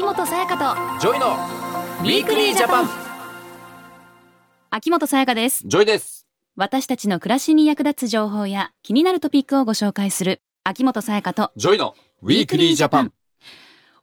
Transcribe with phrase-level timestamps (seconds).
[0.00, 2.86] 秋元さやかジョイのウィークリージャパン。
[2.86, 2.92] と
[4.70, 5.62] 秋元才加です。
[5.66, 6.26] JOYです。
[6.56, 13.12] 私たちの暮らしに役立つ情報や気になるトピックをご紹介する秋元才加と JOYの Weekly Japan。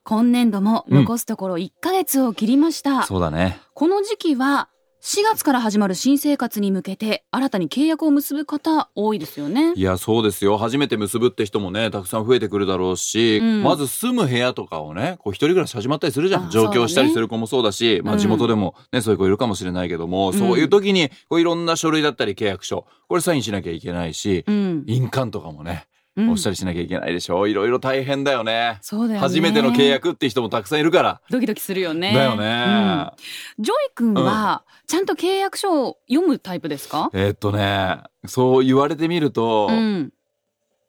[0.04, 3.60] 今年度も残すところ1ヶ月を切りました、そうだね。
[3.74, 4.70] この時期は
[5.08, 9.72] 4月から始まる新生活に向けて新たに契約を結ぶ方多いですよね。
[9.74, 10.58] いやそうですよ。
[10.58, 13.64] 初めて結ぶって人もねたくさん増えてくるだろうし、うん。
[13.64, 20.34] まず住む部屋とかをねこう一人暮らし始まったりするじゃあん上京したりする子もそうだしまあうん地元でもね、そういう子いるかもしれないけども、ん。
[20.34, 25.87] そういう時にこういろんな書類だったり契約書これサインしなきゃいけないし、うん、印鑑とかもね
[26.18, 26.30] うん。
[26.32, 28.80] 押したりしなきゃいけないでしょいろいろ大変だよね。
[28.82, 29.20] そうだよね。
[29.20, 32.14] 初めての契約って人もたくさんいるから、ドキドキするよね。
[32.14, 33.14] だよね、
[33.58, 33.64] うん。
[33.64, 40.12] JOY君はちゃんと契約書を読むタイプですか、えーっとねそう言われてみると、うん、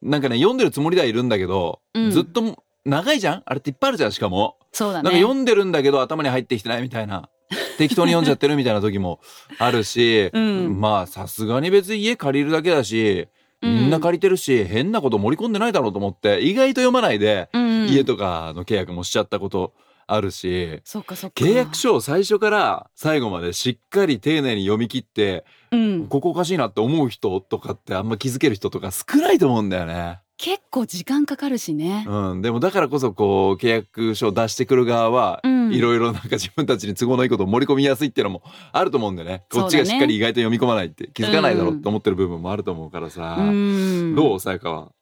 [0.02, 2.10] なんかね読んでるつもりではいるんだけど、うん。
[2.10, 3.42] ずっと長いじゃん？
[3.44, 5.04] あれっていっぱいあるじゃんしかも、そうだね。
[5.04, 7.28] なんか読んでるんだけど頭に入ってきてないみたいな。
[7.78, 9.20] 適当に読んじゃってるみたいな時も
[9.58, 10.80] あるし、うん。
[10.80, 13.28] まあさすがに別に家借りるだけだし
[13.62, 19.74] みんな借りてるし、変なこと盛り込んでないだろうと思って意外と読まないで、うん、家とかの契約もしちゃったこと
[20.06, 20.80] あるし。
[20.84, 30.20] そっかそっか契約書を最初から最後までしっかり丁寧に読み切って、うん、ここおかしいなって思う人とかってあんま気づける人とか少ないと思うんだよね。
[30.38, 35.58] 結構時間かかるしね、うん、でもだからこそこう契約書を出してくる側は、うん。
[35.68, 39.44] いろいろなんか自分たちに都合のいいことを盛り込みやすいっていうのもあると思うんでね。
[39.52, 44.14] こっちがしっかり意外と読み込まないって気づかないだろうって思ってる部分もあると思うからさ、うん。
[44.14, 44.92] どうさやかは？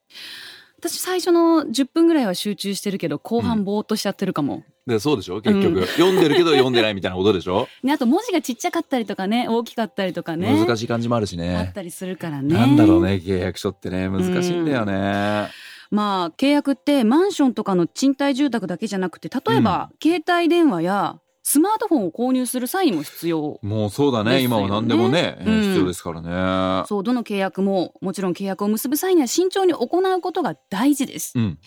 [0.79, 5.41] 私最初の10分ぐらいは集中してるけど後半ぼーっとしちゃってるかも、でそうでしょ？
[5.41, 5.87] 結局、うん。
[5.87, 10.65] 読んでるけど読んでないみたいなことでしょ、 ね、あと文字がちっちゃかったりとかね大きかったりとかね。
[10.65, 11.73] 難しい感じもあるしあねっ。
[11.73, 12.55] たりするからね。
[12.55, 14.09] なんだろうね契約書ってね。
[14.09, 15.49] 難しいんだよね。
[15.91, 21.17] まあ契約ってマンションとかの賃貸住宅だけじゃなくて例えば、携帯電話や
[21.49, 24.43] スマートフォンを購入する際にも必要もうそうだね。
[24.43, 25.63] 今は何でもね、うん。
[25.63, 26.85] 必要ですからね。
[26.89, 31.35] そうどの契約ももちろん契約を結ぶ際には慎重に行うことが大事です。
[31.37, 31.59] うん、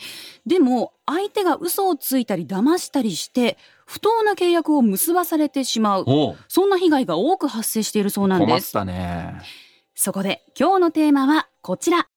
[0.45, 6.05] でも相手が嘘をついたり騙したりして不当な契約を結ばされてしまう。
[6.49, 8.73] そんな被害が多く発生しているそうなんです。
[8.73, 9.39] 困ったね。
[9.95, 12.09] そこで今日のテーマはこちら。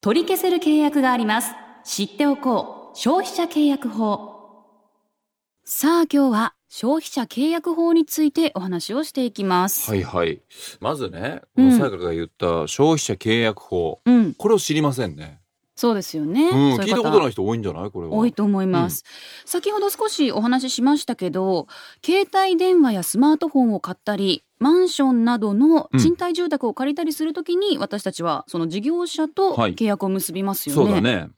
[0.00, 1.52] 取り消せる契約があります。
[1.84, 2.96] 知っておこう。
[2.96, 4.32] 消費者契約法。
[5.66, 10.42] さあ今日は消費者契約法についてお話をしていきます、はいはい。
[10.80, 11.70] まずね、こうん。
[11.70, 14.34] のさやかが言った消費者契約法、うん。
[14.34, 15.38] これを知りませんね。
[15.76, 16.82] そうですよね、うん、そういう方。
[16.82, 17.90] 聞いたことない人多いんじゃない？
[17.92, 18.14] これは。
[18.14, 19.04] 多いと思います、
[19.44, 21.68] 先ほど少しお話ししましたけど
[22.04, 29.76] 携帯電話やスマートフォンを買ったりマンションなどの賃貸住宅を借りたりするときに、私たちはその事業者とはい。
[29.76, 30.82] 契約を結びますよね。
[30.82, 31.28] そうだね。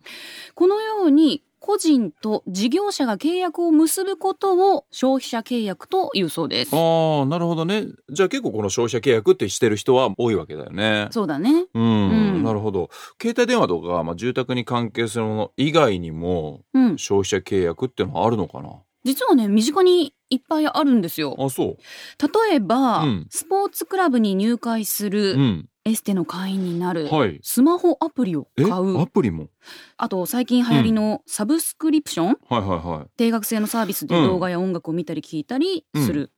[0.55, 6.71] このように個人と事業者が契約を結ぶことを消費者契約というそうです。
[6.77, 7.87] ああ、なるほどね。
[8.09, 11.09] じゃあ結構この消費者契約ってしてる人は多いわけだよね。
[11.11, 11.67] そうだね。
[11.75, 12.89] うん、うんなるほど。
[13.21, 16.99] 携帯電話とか、まあ、住宅に関係するもの以外にもうん。
[16.99, 18.71] 消費者契約っていうのはあるのかな？
[19.05, 21.37] 実はね、身近にいっぱいあるんですよ。
[21.39, 22.49] あ、そう。
[22.49, 25.69] 例えば、うんスポーツクラブに入会すうる、ん。
[25.87, 27.39] エステの会員になる、はい。
[27.45, 29.01] スマホアプリをえ、買う。
[29.01, 29.51] アプリも？
[29.97, 33.11] あと最近流行りのサブスクリプション、はいはいはい。
[33.17, 36.33] 定額制のサービスでうん動画や音楽を見たり聞いたりする、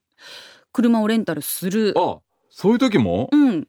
[0.70, 1.94] 車をレンタルする。
[1.96, 2.18] あ、
[2.50, 3.30] そういう時も？
[3.32, 3.68] うん、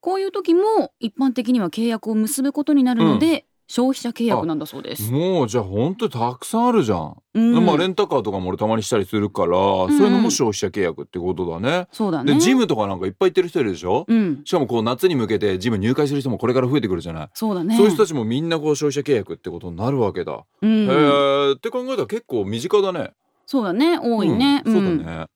[0.00, 5.12] こういう時も一般的には契約を結ぶことになるので、消費者契約なんだそうです。
[5.12, 7.16] もうじゃあ本当にたくさんあるじゃん。
[7.34, 11.86] うんまあレンタカーとかも俺たまにしたりするから、そういうのも消費者契約ってことだね。
[11.92, 12.34] そうだね。
[12.34, 17.76] でジムとかなんかいっぱい行ってる人いるでしょ、うん、しかもこう夏に向けてジム入会する人もこれから増えてくるじゃない、そうだね。
[17.76, 20.44] そういう人たちもみんなこう消費者契約ってことになるわけだ。
[20.62, 23.12] うん、へーって考えたら結構身近だね。
[23.46, 24.62] そうだね、多いね。
[24.64, 25.26] うんそうだんね。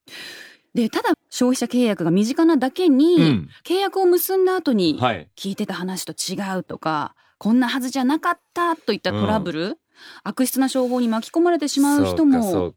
[0.74, 5.28] で、ただ消費者契約が身近なだけに、うん契約を結んだ後にはい。
[5.36, 9.78] 聞いてた話と違うとか、こんなはずじゃなかったといったトラブル、
[10.22, 12.70] 悪質な商法に巻き込まれてしまう人も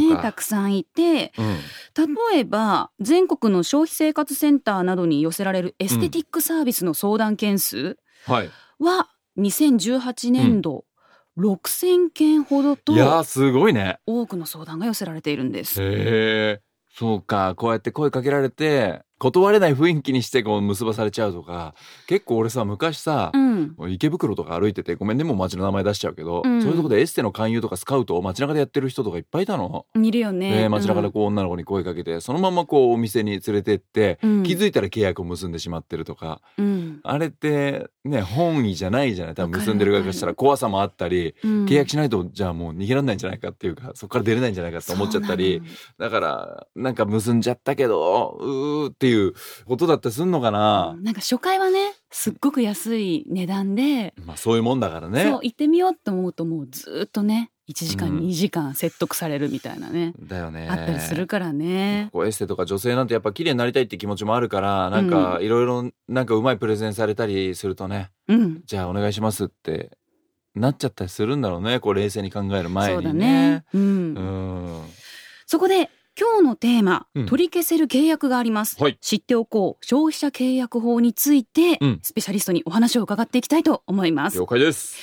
[0.00, 0.22] ね、か。
[0.22, 1.56] たくさんいてうん。
[2.32, 8.50] 例えば全国の消費生活センターなどに寄せられるエステティックサービスの相談件数はい。
[8.78, 9.08] は
[9.38, 10.84] 2018年度
[11.38, 14.00] 6,000件ほどといやーすごいね。
[14.06, 15.80] 多くの相談が寄せられているんです。
[15.80, 16.60] へえ。
[16.98, 21.74] そうかこうやって声かけられて断れない雰囲気にしてこう結ばされちゃうとか
[22.06, 23.74] 結構俺さ昔さ、うん。
[23.88, 26.62] 池袋とか歩いててごめんねもう街の名前出しちゃうけど、うん。
[26.62, 29.86] そういうとこでエステの勧誘とかスカウトを街中でやってる人とかいっぱいいたの。
[30.00, 30.62] いるよね。
[30.62, 34.42] ね、街中でこう女の子に声かけて、そのままこうお店に連れてって、うん。
[34.44, 36.40] 気づいたら契約を結んでしまってるとか。
[36.56, 36.77] うん
[37.10, 39.34] あれってね本意じゃないじゃない。
[39.34, 41.64] 多分結んでる側からしたら怖さもあったり、うん。
[41.66, 45.62] 契約しないとじゃあもう逃げられないんじゃないかっていうかそこから出れないんじゃないかって思っちゃったり。
[45.96, 46.08] だ。
[46.10, 49.34] からなんか結んじゃったけどうーっていう
[49.66, 55.24] ことだったりすんのかな、なんか初回はねすっごく安い値段で、まあそういうもんだからね。
[55.24, 58.18] そう行ってみようと思うともうずーっとね1時間、うん。
[58.20, 60.68] 2時間説得されるみたいなね、だよね。
[60.70, 62.08] あったりするからね。
[62.12, 69.96] こうエステとか女性なんてやっぱ綺麗になりたいって気持ちもあるからなんかいろいろなんかうまいプレゼンされたりするとねうん、じゃあお願いしますって
[70.54, 73.64] なっちゃったりするんだろうねこう冷静に考える前そうだにねね。。
[73.74, 73.80] うん。
[73.80, 74.82] うん。
[75.46, 77.26] そこで今日のテーマ、うん。
[77.26, 78.98] 取り消せる契約があります、はい。
[79.00, 79.86] 知っておこう。
[79.86, 82.00] 消費者契約法について、うん。
[82.02, 84.38] スペシャリストにお話を伺っていきたいと思います。
[84.38, 84.96] 了解です。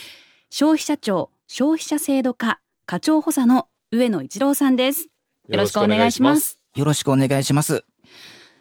[0.50, 5.08] 消費者庁消費者制度課課長補佐の上野一郎さんです
[5.48, 7.86] よろしくお願いしますよろしくお願いします。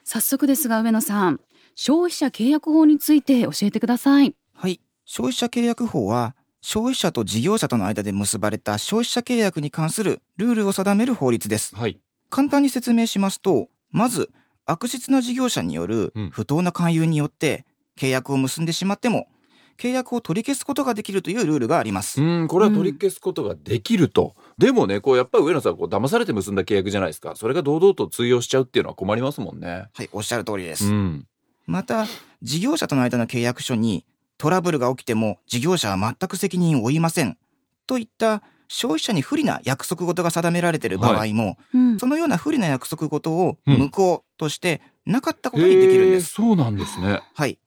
[0.05, 1.41] 早速ですが上野さん
[1.75, 4.81] 消費者契約法について教えてくださいはい。
[5.05, 11.75] 消費者契約法は、消費者と事業者との間で結ばれた消費者契約に関するルールを定める法律です。
[11.75, 11.99] はい
[12.31, 14.31] 簡単に説明しますと、まず、
[14.67, 17.65] 悪質な事業者によるうん不当な勧誘によって、
[17.99, 19.27] 契約を結んでしまっても、
[19.77, 22.23] 契約を取り消すことができるというルールがあります。
[22.23, 30.87] うんこれは取り消すことができると、でもねこうやっぱり上野さんこう騙されて結んだ契約じゃないですかそれが堂々と通用しちゃうっていうのは困りますもんねはい、おっしゃる通りです。
[30.87, 31.27] うん
[31.67, 32.07] また、
[32.43, 34.05] 事業者との間の契約書に
[34.37, 37.39] トラブルが起きても事業者は全く責任を負いません。
[37.87, 46.35] といった消費者に不利な約束事が定められている場合も、うんそのような不利な約束事をうん無効としてなかったことにできるんです。
[46.35, 47.59] そうなんですねはい。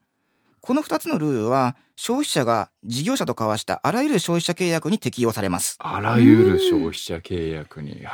[0.60, 5.74] この2つのルールは消費者が事業者と交わしたあらゆる消費者契約に適用されます。
[5.80, 7.90] あらゆる消費者契約に。
[7.90, 8.06] へ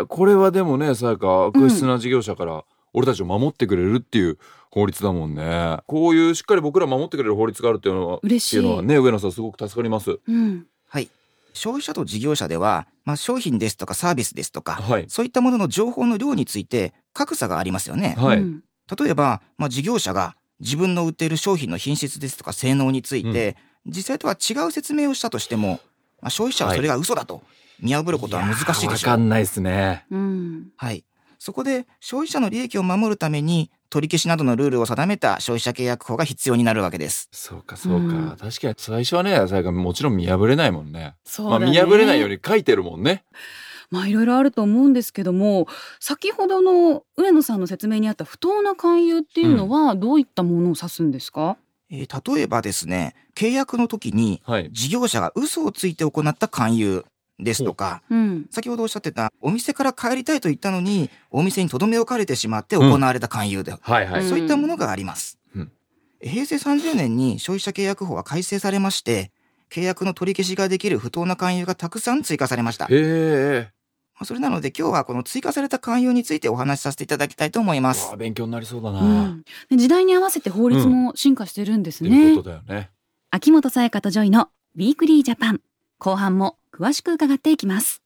[0.00, 2.64] えこれはでもね、さやか、悪質な事業者から
[2.94, 4.38] 俺たちを守ってくれるっていう
[4.70, 5.76] 法律だもんね。
[5.86, 10.18] こういうしっかり僕ら守ってくれる法律があるっていうのは、嬉しいっていうのはね、上野さんすごく助かります。
[10.26, 11.10] うんはい。
[11.52, 15.04] 消費者と事業者では、まあ、商品ですとかサービスですとか、はい。
[15.06, 18.16] そういったものの情報の量について格差がありますよね。
[18.16, 18.38] はい。
[18.38, 18.62] うん
[18.98, 23.56] 例えば、まあ、事業者が自分の売っている商品の品質ですとか性能について、
[23.86, 25.80] 実際とは違う説明をしたとしても、
[26.20, 27.42] まあ、消費者はそれが嘘だと
[27.80, 29.10] 見破ることは難しいでしょう。
[29.10, 30.04] わかんないですね。
[30.10, 31.04] うんはい。
[31.38, 37.28] そこで消費者の利益を守るために取り消しなどのルールを定めた消費者契約法が必要になるわけです。
[37.32, 38.16] そうか、そうか。
[38.16, 39.38] うん確かに最初はね、
[39.70, 41.14] もちろん見破れないもんね。
[41.24, 43.24] そうだねまあ見破れないように書いてるもんね。
[43.90, 45.66] まあいろいろあると思うんですけども
[46.00, 51.56] 先ほどの上野さんの説明にあった不当な勧誘っていうのはどういったものを指すんですか、
[51.90, 54.70] えー例えばですね、契約の時にはい。
[54.70, 57.06] 事業者が嘘をついて行った勧誘
[57.38, 64.22] ですとか、うん先ほどおっしゃってたお店から帰りたいと言ったのにお店に留め置かれてしまって行われた勧誘で、はいはい。
[64.22, 65.38] うんそういったものがあります。
[65.56, 65.72] うん
[66.20, 69.30] 平成30年に消費者契約法は改正されまして、
[69.70, 72.86] 契約の取り消しができる不当な勧誘がたくさん追加されました。
[72.90, 73.70] へ
[74.24, 78.10] それなので今日はこの追加された勧誘についてお話しさせていただきたいと思います。
[78.12, 79.00] あ、勉強になりそうだな。
[79.00, 82.90] うんで時代に合わせて法律も進化してるんですね、いうことだよね。
[83.30, 85.60] 秋元才加と JOYの Weekly Japan
[85.98, 88.02] 後半も詳しく伺っていきます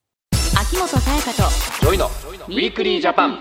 [0.59, 1.43] 秋元才加と
[1.81, 3.40] JOYの Weekly Japan。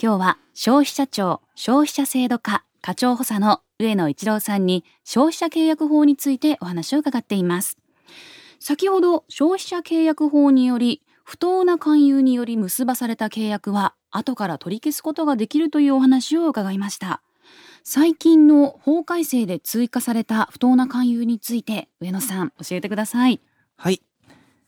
[0.00, 7.78] 今日は消費者庁消費者制度課課長補佐の上野一郎さんに消費者契約法についてお話を伺っています
[8.58, 17.22] 先ほど消費者契約法により不当な勧誘により結ばされた契約は後から取り消すことができるというお話を伺いました
[17.84, 23.40] 最近の法改正で追加された不当な勧誘について上野さん教えてください
[23.76, 24.02] はい。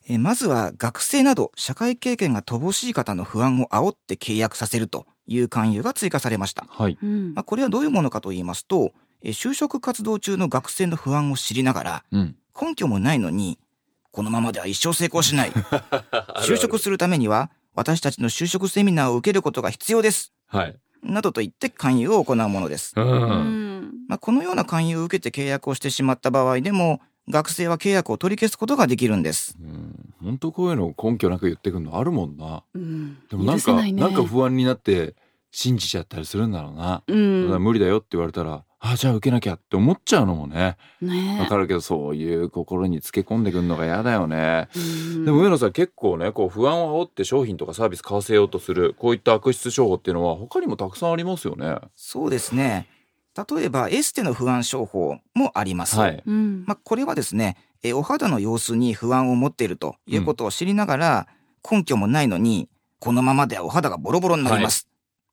[0.09, 6.65] えーまずは学生など社会経験が乏しい方の不安を煽って契約させるという勧誘が追加されました。
[6.69, 6.99] はい。
[7.03, 12.37] うんまあ、これはどういうものかと言いますと、えー就職活動中の学生の不安を知りながら、うん。
[12.61, 13.59] 根拠もないのに、
[14.11, 15.51] このままでは一生成功しない。
[16.43, 20.33] 就職するためには、私たちの就職セミナーを受けることが必要です。
[20.47, 20.77] はい。
[21.03, 22.93] などと言って勧誘を行うものです。
[22.97, 23.01] う。
[23.01, 29.57] うんんまあ、このような勧誘を受けて契約をしてしまった場合でも、学生は契約を取り消すことができるんです。
[30.23, 32.65] 本当こういうの根拠なく言ってくるのあるもんな。
[32.75, 35.15] うんでもなんか、ないねなんか不安になって
[35.51, 37.03] 信じちゃったりするんだろうな。
[37.07, 44.69] うん無理だよって言われたらあじゃあ受けなきゃって思っちゃうのもねねわかるけどそういう心につけ込んでくるのが嫌だよね。
[44.77, 51.77] うんでも上野さん結構ねこう不安を煽って商品とかサービス買わせようとするこういった悪質商法っていうのは他にもたくさんありますよね。
[51.97, 52.87] そうですね。
[53.51, 55.97] 例えばエステの不安商法もあります。
[55.97, 56.23] はい。
[56.27, 61.29] うんまあ、これはですね、えお肌の様子に不安を持っているということを知りながら、
[61.71, 62.69] 根拠もないのに、
[62.99, 64.88] このままではお肌がボロボロになります。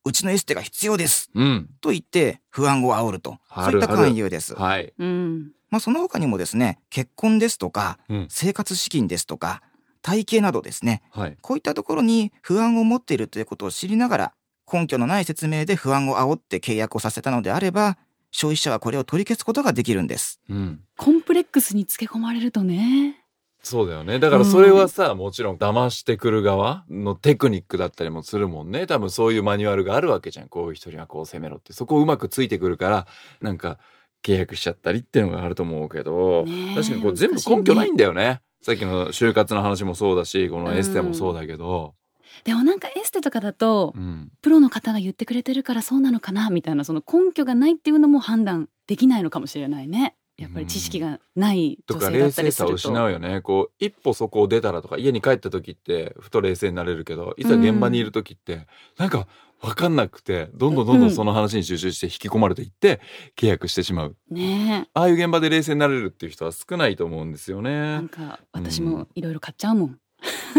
[0.05, 1.31] うちのエステが必要です。
[1.33, 1.69] うん。
[1.81, 3.38] と言って不安を煽ると。
[3.50, 4.55] あるそういった勧誘です。
[4.55, 4.93] はい。
[4.97, 9.62] うんまあ、その他にもですね、結婚ですとか、うん生活資金ですとか、
[10.01, 11.38] 体型などですね、はい。
[11.41, 14.33] こういったところに不安を持っているということを知りながら、
[14.71, 17.97] 根拠のない説明で不安を煽って契約をさせたのであれば、
[18.31, 20.39] 消費者はこれを取り消すことができるんです。
[20.50, 20.81] うん。
[20.97, 23.25] コンプレックスにつけ込まれるとね
[23.65, 24.19] そうだよね。
[24.19, 28.86] だからそれはさ、もちろん騙してくる側のテクニックだったりもするもんね。
[28.86, 30.50] 多分そういうマニュアルがあるわけじゃん。
[30.50, 31.74] こういう人にはこう攻めろって。
[31.74, 33.07] そこをうまくついてくるから、
[33.41, 33.79] なんか
[34.24, 36.45] 契約しちゃったりっていうのがあると思うけど、
[36.75, 38.41] 確かにこう全部根拠ないんだよね。
[38.62, 41.95] さっきの就活の話もそうだし、このエステもそうだけど。
[42.43, 44.31] でもなんかエステとかだとうん。
[44.43, 52.94] プロの方が言ってくれてるからそうなのかなみたいなその根拠がないっていうのも判断できないのかもしれないねやっぱり知識がないとか女性だ冷静さをったりすると。
[52.94, 53.42] 失うよね。
[53.42, 59.27] こう一歩そこを出たらとか家に帰った時ってふと冷静になれるけどいざ現場にいる時って、なんか
[59.62, 63.00] 分かんなくてどんどんどんどんその話に集中して引き込まれていって
[63.38, 64.15] 契約してしまう。
[64.30, 70.00] ねああいう現場で冷静になれるっていう人は少ないと思うんですよえなねんか私もいろいろ買っちゃうもん。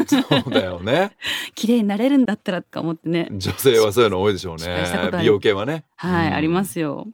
[0.07, 1.17] そうだよね。
[1.55, 3.29] 綺麗になれるんだったらとか思ってね。
[3.33, 5.11] 女性はそういうの多いでしょうね。
[5.19, 5.85] 美容系はね。
[5.97, 6.35] はい、うん。
[6.35, 7.07] ありますよ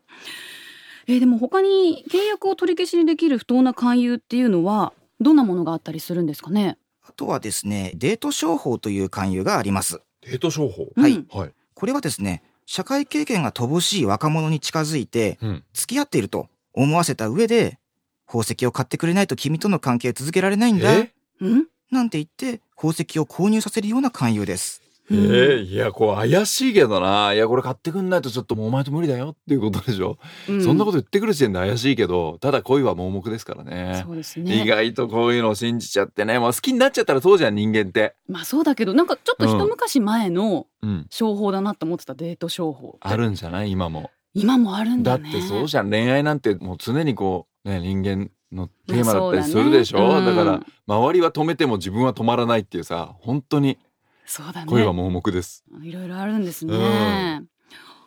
[1.06, 6.78] えーでも他に契約を取り消しにできる不当な勧誘っていうのはどんなものがあったりするんですかね？
[7.06, 10.00] あとはですね、デート商法という勧誘があります。
[10.22, 10.88] デート商法？
[10.96, 11.12] はい。
[11.12, 11.26] うん。
[11.30, 17.78] はい、これはですね、社会経験が乏しい若者に近づいて、うん、付き合っていると思わせた上で、
[18.26, 20.92] 宝石を買ってくれないと君との関係を続けられないんだ。
[20.92, 21.12] え？
[21.40, 21.66] うん？
[21.90, 24.81] なんて言って、宝石を購入させるような勧誘です。
[25.12, 27.32] えー、いやこう怪しいけどな。
[27.34, 30.18] いやこれ買ってくんないとちょっともうお前と無理だよっていうことでしょ。
[30.48, 30.62] うん。
[30.64, 34.02] そんなこと言ってくる時点で怪しいけど、ただ恋は盲目ですからね。
[34.06, 34.62] そうですね。
[34.62, 38.14] 意外とこういうのを信じちゃってね、もう好きになっちゃったらそうじゃん、人間って。
[38.28, 41.06] まあそうだけどなんかちょっと一昔前のうん。
[41.10, 43.70] 商法だなと思ってたデート商法あるんじゃない？
[43.70, 44.10] 今も。
[44.34, 50.24] 今もあるんだだねってそうじゃん、恋愛なんてもう常にこう、ね、人間のテーマだったりするでしょ、うん。
[50.24, 53.78] だから、周りは止めても自分は止まらないっていうさ、本当に
[54.24, 55.64] そうだね恋は盲目です。
[55.82, 57.42] いろいろあるんですね、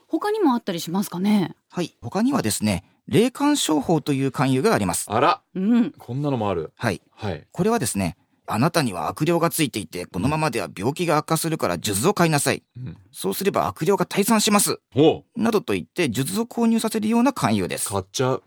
[0.07, 1.55] 他にもあったりしますかね？
[1.69, 1.95] はい。
[2.01, 5.05] 他にはですね、霊感商法という勧誘があります。
[5.09, 6.71] あら、うんこんなのもある。
[6.75, 7.01] はい。
[7.11, 7.45] はい。
[7.51, 8.17] これはですね、
[8.47, 12.63] あなたには悪霊がついていて、このままでは病気が悪化するから数珠を買いなさい。
[12.77, 14.79] うん、そうすれば悪霊が退散します。
[14.95, 17.89] おうなどと言って、数珠を購入させるような勧誘です。
[17.89, 18.43] 買っちゃう。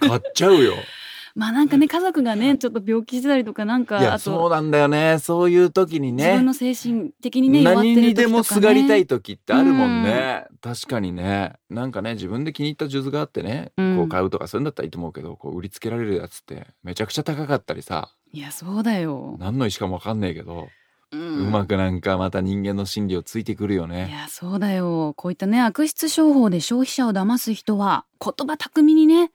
[0.00, 0.74] 買っちゃうよ。
[1.36, 5.18] まあなんかね家族がねちょっと病気してたりとかなんかそうなんだよね。
[5.18, 6.24] そういう時にね。
[6.24, 11.52] 自分の精神的にね弱って何る時とか、ね、にでもすがりたい時ってあるもんね、確かにね。
[11.68, 13.96] なんかね自分で気に入った数珠があってね、うん。
[13.98, 18.08] こう買うとかそういうんだったらいいと思うけどこう売りつけられるやつってめちゃくちゃ高かったりさ。
[18.32, 20.68] いやそうだよ、何の石かもわかんねえけど、
[21.12, 25.12] ううんまくなんかまた人間の心理をついてくるよいねやそうだよ。
[25.16, 29.30] こういったね悪質商法で消費者を騙す人は言葉巧みにね。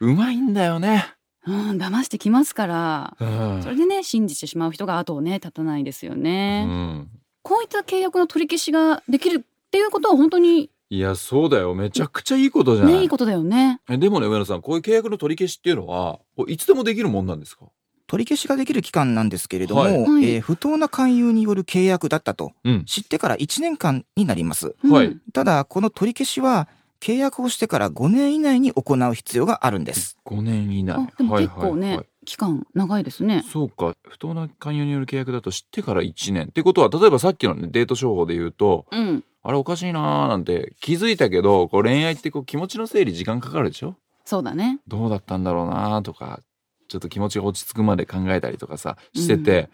[0.00, 1.04] うまいんだよね、
[1.48, 3.16] うん騙してきますから。
[3.20, 3.62] うん。
[3.62, 7.08] それでね信じてしまう人が後をね立たないですよね、うん、
[7.42, 11.74] こういった契約の取り消しができるっていうことは本当にいやそうだよ。
[11.74, 13.80] めちゃくちゃいいことじゃない、ねいいことだよね。
[13.90, 17.66] えでもね上野さんこういう契約の取り消しっていうのはいつでもできるもんなんですか？
[18.06, 19.92] 取り消しができる期間なんですけれども、はい。
[19.92, 22.84] えー不当な勧誘による契約だったとうん。
[22.86, 24.74] 知ってから1年間になります。
[24.82, 24.90] うん。
[24.90, 25.14] はい。
[25.34, 26.68] ただ、この取り消しは
[27.00, 30.18] 契約をしてから5年以内に行う必要があるんです。
[30.26, 30.96] 5年以内。
[30.96, 31.96] あでも結構ね、はいはい。
[31.98, 33.42] はい期間長いですね。
[33.50, 33.96] そうか。
[34.06, 36.48] 不当な勧誘による契約だと知ってから1年。
[36.48, 39.24] ってことは例えばさっきの、ね、デート商法で言うとうん。
[39.42, 43.96] あれおかしいなーなんて気づいたけどこう恋愛ってこう気持ちの整理時間かかるでしょ？
[44.26, 44.78] そうだね。
[44.86, 46.40] どうだったんだろうなーとか
[46.88, 49.70] ちょっと気持ちが落ち着くまで考えたりとかさしてて、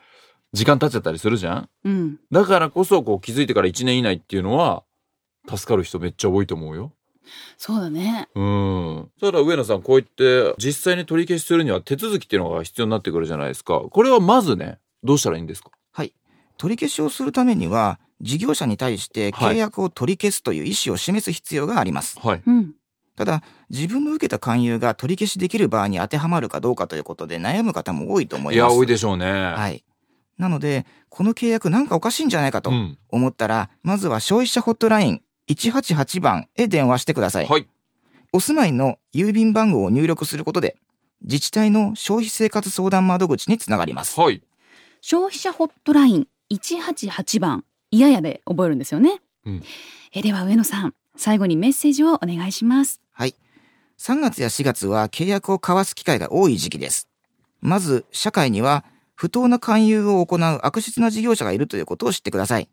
[0.52, 1.68] 時間経っちゃったりするじゃん？
[1.82, 2.20] うん。
[2.30, 4.84] だからこそこう気づいてから1年以内っていうのは
[5.48, 6.92] 助かる人めっちゃ多いと思うよ。
[7.56, 9.10] そうだねうん。
[9.20, 13.80] ただ上野さんこう言って実際に取り消しするには手続きっていうのが必要になってくるじゃないですか。
[13.90, 15.70] これはまずねどうしたらいいんですか？
[15.92, 16.12] はい。
[16.56, 22.18] 取り消しをするためには、事業者に対して契約を取り消すという意思を示す必要があります。
[22.20, 22.42] はい。
[22.46, 22.74] うん
[23.16, 28.72] ただ、自分の受けた勧誘が取り消しできる場合に当てはまるかどうかということで悩む方も多いと思いいます。
[28.72, 29.30] や多いでしょうね。
[29.30, 29.84] はい。
[30.36, 32.98] なので、この契約なんかおかしいんじゃないかとうん。
[33.10, 37.46] 思ったら、まずは消費者ホットライン188番へ電話してください。
[37.46, 37.66] はい。
[38.32, 40.76] お住まいの郵便番号を入力することで、
[41.22, 44.20] 自治体の消費生活相談窓口につながります。
[44.20, 44.42] はい。
[45.00, 49.20] 消費者ホットライン188番、いややで覚えるんですよね。
[49.44, 49.62] うん
[50.16, 53.00] えでは上野さん、最後にメッセージをお願いします。
[53.12, 53.34] はい。
[53.98, 57.08] 3月や4月は契約を交わす機会が多い時期です。
[57.60, 58.84] まず、社会には
[59.14, 62.68] 不当な勧誘を行う悪質な事業者がいるということを知ってください。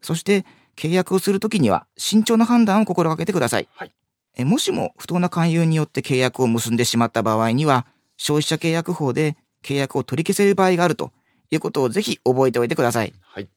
[0.00, 0.46] そして、
[0.80, 3.68] 契約をするときには慎重な判断を心がけてください。
[3.74, 3.92] はい
[4.36, 11.12] えもしも不当な勧誘によって契約を結んでしまった場合には、消費者契約法で契約を取り消せる場合があると
[11.50, 13.12] いうことをぜひ覚えておいてください。
[13.22, 13.48] はい。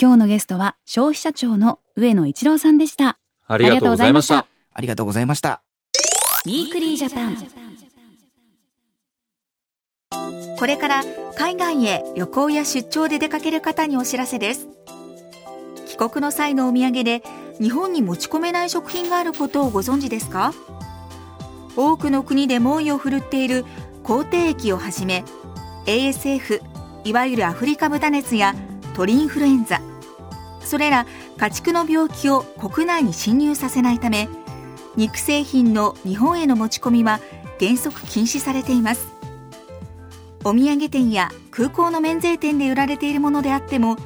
[0.00, 3.18] 今日のゲストは消費者庁の上野一郎さんでした。
[3.46, 4.46] ありがとうございました。
[4.72, 5.62] ありがとうございました。
[6.46, 7.36] Weekly Japan。
[10.56, 11.02] これから
[11.36, 14.68] 海外へ旅行や出張で出かける方にお知らせです
[15.94, 17.22] 帰国の際のお土産で
[17.60, 20.52] 日本に持ち込めない食品があることをご存知ですか？
[21.76, 23.64] 多くの国で猛威を振るっている
[24.02, 25.24] 口蹄疫をはじめ
[25.86, 26.60] ASF
[27.04, 28.56] いわゆるアフリカ豚熱や
[28.94, 29.80] 鳥インフルエンザ
[30.64, 34.28] それら家畜の病気を国内に侵入させないため
[34.96, 37.20] 肉製品の日本への持ち込みは
[37.60, 39.06] 原則禁止されています。
[40.44, 43.96] お土産店や空港の免税店で売られているものであっても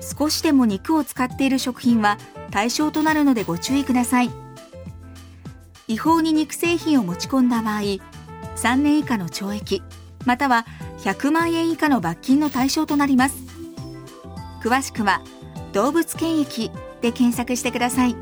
[0.00, 2.18] 少しでも肉を使っている食品は
[2.50, 4.30] 対象となるのでご注意ください。
[5.88, 7.80] 違法に肉製品を持ち込んだ場合
[8.56, 9.82] 3年以下の懲役
[10.26, 10.66] または
[10.98, 13.36] 100万円以下の罰金の対象となります。
[14.62, 15.22] 詳しくは
[15.72, 18.16] 動物検疫で検索してください。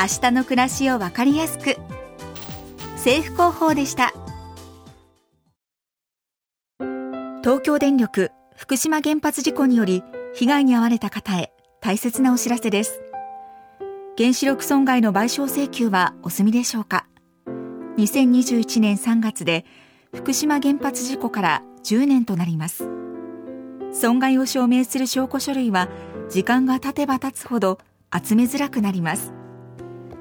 [0.00, 1.76] 明日の暮らしをわかりやすく。
[2.96, 4.12] 政府広報でした。
[7.42, 10.02] 東京電力福島原発事故により
[10.38, 13.02] 被害に遭われた方へ大切なお知らせです。
[14.16, 17.08] 原子力損害の賠償請求はお済みでしょうか。
[17.96, 19.64] 2021年3月で
[20.14, 22.88] 福島原発事故から10年となります。
[23.92, 25.88] 損害を証明する証拠書類は
[26.28, 27.80] 時間が経てば経つほど
[28.14, 29.32] 集めづらくなります。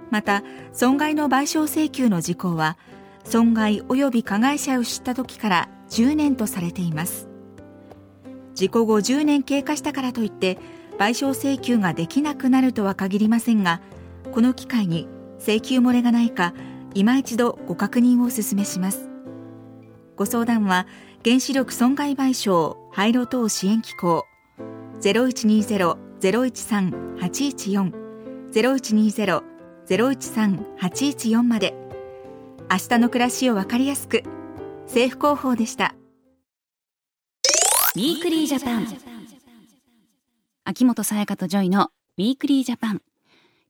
[0.10, 0.42] また
[0.74, 2.80] 損害の賠償請求の時効は
[3.24, 7.30] 損害及び加害者を知った時から10年とされています
[8.58, 10.58] 事故後10年経過したからといって
[10.98, 13.82] 賠償請求ができなくなるとは限りませんが
[14.32, 15.08] この機会に
[15.40, 16.56] 請求漏れがないか
[16.96, 19.08] 今一度ご確認をお勧めします。
[20.16, 20.88] ご相談は
[21.24, 24.26] 原子力損害賠償廃炉等支援機構
[25.02, 27.94] 0120-013-814
[28.52, 31.76] 0120-013-814まで。
[32.72, 34.24] 明日の暮らしをわかりやすく
[34.88, 35.94] 政府広報でした。
[37.96, 38.88] Weekly Japan。
[40.66, 43.02] 秋元才加と JOYの Weekly Japan。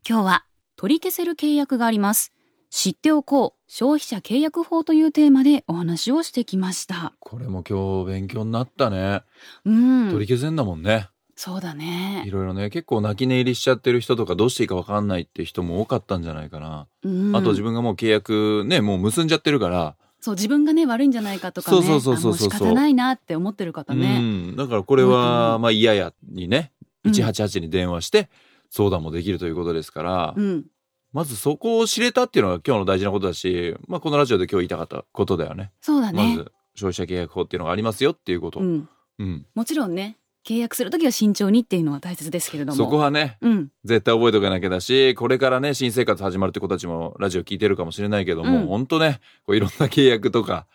[0.07, 2.33] 今日は取り消せる契約があります。
[2.69, 7.13] 知っておこう消費者契約法というテーマでお話をしてきました。
[7.19, 9.21] これも今日勉強になったね。
[9.65, 10.09] うん。
[10.11, 11.09] 取り消せんだもんね。
[11.35, 12.31] そうだねい。
[12.31, 16.87] ろいろね、結構泣き寝入りしちゃってる人とかどうしていいかわかんないって人も多かったんじゃないかな。
[17.03, 21.81] うんあと自分がもう契約ね、もう結んじゃってるから、そう自分がね悪いんじゃないかとかね。
[21.83, 24.19] そうそうそうそうそう仕方ないなって思ってる方うね。
[24.19, 24.55] ん。
[24.55, 26.71] だからこれうんは、まあ嫌やにね、
[27.03, 28.29] うん188に電話して
[28.69, 30.65] 相談もできるということですから、うん。
[31.13, 35.71] まずそこを知れたっていうのが今日の大事なことだし、まあこのラジオで今日言いたかったことだよね。
[35.81, 36.35] そうだね。
[36.37, 38.59] まず消費者契約法っていうのがありますよっていうこと。
[38.59, 39.23] ううん。
[39.23, 39.45] ん。
[39.55, 42.77] もちろんね契約するときは慎重にっていうのは大切ですけれども。
[42.77, 43.69] そこはね、うん。
[43.83, 50.65] 絶対覚えておかなきゃだし、これからね、新生活始まるって子たちもラジオ聞いてるかもしれないけども、うん本当ね、こういろんな契約とか、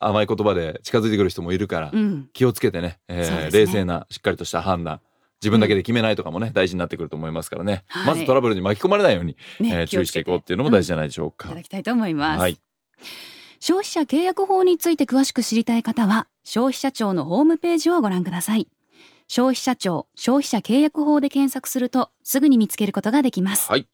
[0.00, 2.28] 甘い言葉で近づいてくる人もいるから、うん。
[2.32, 5.00] 気をつけてね、えーね冷静な、しっかりとした判断、
[5.40, 7.84] 自分だけで決めないとかもね、大事になってくると思いますからね。
[7.86, 11.46] はいまずトラブルに巻き込まれないように、ねえー注意していこうっていうのも大事じゃないでしょうか。
[11.46, 12.40] いただきたいと思います。
[12.40, 12.58] はい。
[13.60, 18.68] 消費者契約法について詳しく知りたい方は、消費者庁のホームページをご覧ください。
[19.32, 23.70] 消費者庁消費者契約法で検索するとすぐに見つけることができます。
[23.70, 23.86] はい。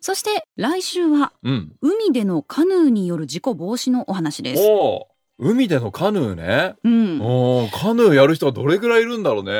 [0.00, 1.76] そして来週はうん。
[1.80, 4.62] 海でのカヌーによる事故防止のお話です。
[4.68, 6.74] おー海でのカヌーね。
[6.82, 7.70] うん。
[7.70, 9.52] カヌーやる人はどれぐらいいるんだろうね。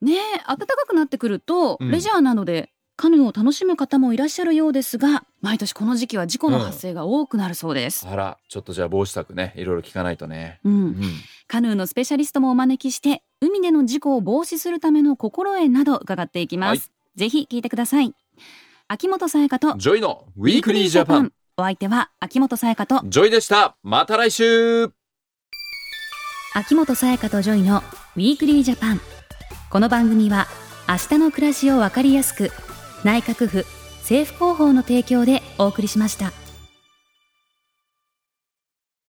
[0.00, 8.08] ねえ、暖かくなってくると、うんレジャーなどでカヌーを楽しむ方もいらっしゃるようですが、毎年この時期は事故の発生が多くなるそうです。
[8.08, 10.58] あら、ちょっとじゃあ防止策ね、いろいろ聞かないとね。
[10.64, 11.02] うんうん。
[11.48, 16.84] カヌーのスペシャリストもお招きして海での事故を防止するための心得など伺っていきます、は
[17.16, 17.18] い。
[17.18, 18.14] ぜひ聞いてください。
[18.86, 21.32] 秋元才加と JOYの Weekly Japan。
[21.56, 23.76] お相手は秋元才加と JOYでした。
[23.82, 24.92] また来週。
[26.54, 27.82] 秋元才加と JOYの
[28.16, 29.00] Weekly Japan。
[29.70, 30.46] この番組は
[30.88, 32.50] 明日の暮らしをわかりやすく
[33.04, 33.66] 内閣府
[34.00, 36.32] 政府広報の提供でお送りしました